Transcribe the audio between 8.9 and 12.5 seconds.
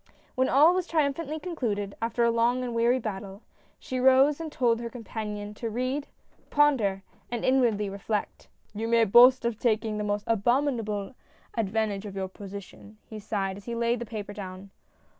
boast of taking the most abominable advantage of your